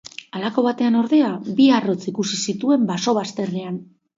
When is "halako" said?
0.37-0.63